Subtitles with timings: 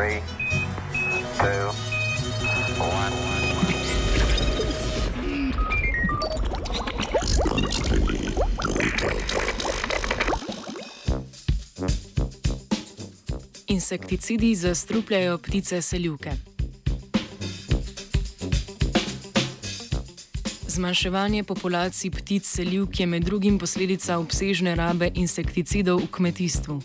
[0.00, 0.22] Three,
[1.36, 1.72] two,
[2.78, 3.12] one.
[13.66, 16.49] Insekticidi zastrupljajo ptice seljuke.
[20.70, 26.76] Zmanjševanje populacij ptic selivk je med drugim posledica obsežne rabe insekticidov v kmetijstvu.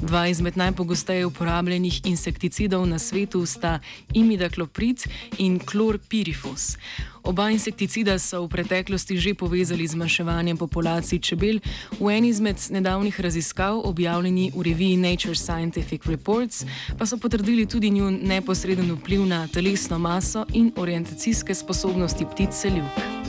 [0.00, 3.80] Dva izmed najpogosteje uporabljenih insekticidov na svetu sta
[4.16, 5.04] imidakloprid
[5.38, 6.78] in klorpirifos.
[7.24, 11.60] Oba insekticida so v preteklosti že povezali z zmanjševanjem populacij čebel,
[12.00, 16.64] v eni izmed nedavnih raziskav, objavljeni v reviji Nature Scientific Reports,
[16.96, 23.23] pa so potrdili tudi njun neposreden vpliv na telesno maso in orientacijske sposobnosti ptic selivk.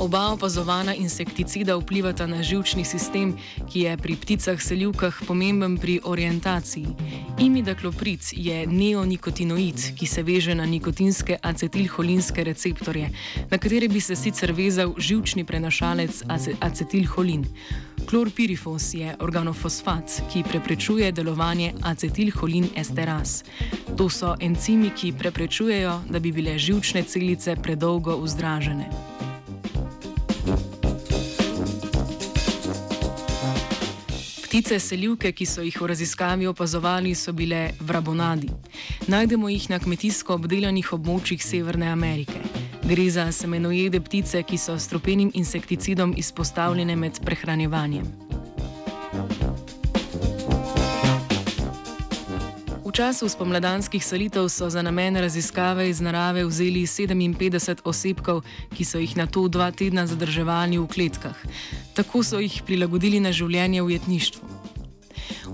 [0.00, 3.34] Oba opazovana insekticida vplivata na žilčni sistem,
[3.72, 6.86] ki je pri pticah selivkah pomemben pri orientaciji.
[7.38, 13.10] Imidakloprid je neonikotinoid, ki se veže na nikotinske acetilholinske receptorje,
[13.50, 16.22] na katere bi se sicer vezal žilčni prenašalec
[16.60, 17.44] acetilholin.
[18.08, 23.42] Klorpirifos je organofosfat, ki preprečuje delovanje acetilholin esteraz.
[23.96, 29.19] To so encimi, ki preprečujejo, da bi bile žilčne celice predolgo vzdražene.
[34.60, 38.50] Ptice selivke, ki so jih v raziskavi opazovali, so bile vrabonadi.
[39.08, 42.44] Najdemo jih na kmetijsko obdelanih območjih Severne Amerike.
[42.84, 48.29] Gre za semenojede ptice, ki so stropenim insekticidom izpostavljene med prehranjevanjem.
[52.90, 58.42] V času spomladanskih selitev so za namen raziskave iz narave vzeli 57 osebkov,
[58.74, 61.38] ki so jih na to dva tedna zadrževali v kletkah.
[61.94, 64.42] Tako so jih prilagodili na življenje v jetništvu.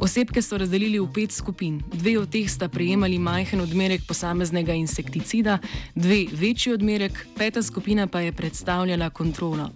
[0.01, 1.83] Osebke so razdelili v pet skupin.
[1.93, 5.59] Dve od teh sta prejemali majhen odmerek posameznega insekticida,
[5.93, 9.69] dve večji odmerek, peta skupina pa je predstavljala kontrolo.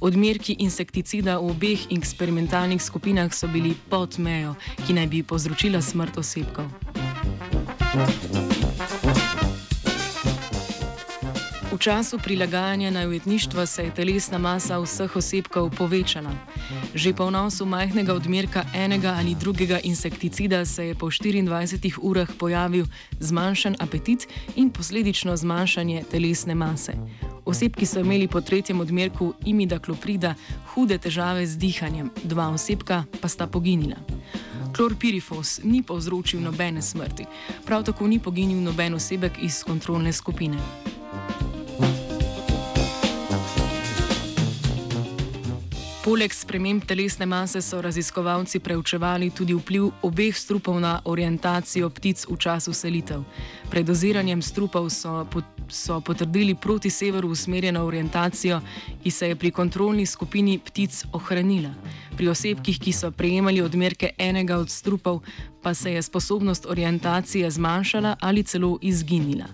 [0.00, 4.54] Odmerki insekticida v obeh eksperimentalnih skupinah so bili pod mejo,
[4.86, 6.93] ki naj bi povzročila smrt osebkov.
[7.94, 7.98] V
[11.78, 16.30] času prilagajanja na ujetništvo se je telesna masa vseh osebkov povečala.
[16.94, 22.86] Že po vnosu majhnega odmerka enega ali drugega insekticida se je po 24 urah pojavil
[23.20, 26.92] zmanjšan apetit in posledično zmanjšanje telesne mase.
[27.44, 30.34] Osebki so imeli po tretjem odmerku imidakloprida
[30.74, 33.96] hude težave z dihanjem, dva osebka pa sta poginila.
[34.76, 37.26] Klorpirifos ni povzročil nobene smrti,
[37.66, 40.58] prav tako ni poginil noben osebek iz kontrolne skupine.
[46.04, 52.36] Poleg sprememb telesne mase so raziskovalci preučevali tudi vpliv obeh strupov na orientacijo ptic v
[52.36, 53.22] času selitev.
[53.70, 55.24] Pred doziranjem strupov so,
[55.68, 58.60] so potrdili proti severu usmerjeno orientacijo,
[59.02, 61.72] ki se je pri kontrolni skupini ptic ohranila.
[62.16, 65.22] Pri osebkih, ki so prejemali odmerke enega od strupov,
[65.62, 69.46] pa se je sposobnost orientacije zmanjšala ali celo izginila.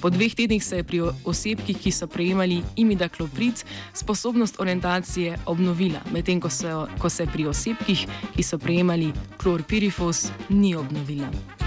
[0.00, 6.40] Po dveh tednih se je pri osebkih, ki so prejemali imidakloprid, sposobnost orientacije obnovila, medtem
[6.40, 6.48] ko,
[6.98, 8.06] ko se pri osebkih,
[8.36, 11.59] ki so prejemali klorpirifos, ni obnovila.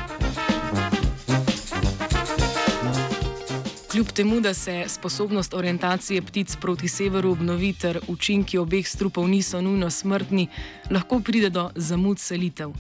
[3.93, 9.61] Kljub temu, da se sposobnost orientacije ptic proti severu obnovi ter učinki obeh strupov niso
[9.61, 10.47] nujno smrtni,
[10.91, 12.71] lahko pride do zamud selitev.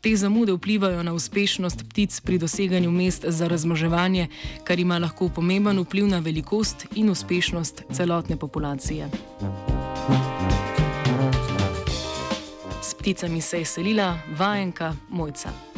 [0.00, 4.28] Te zamude vplivajo na uspešnost ptic pri doseganju mest za razmoževanje,
[4.64, 9.08] kar ima lahko pomemben vpliv na velikost in uspešnost celotne populacije.
[12.82, 15.69] S pticami se je selila vajenka Mojca.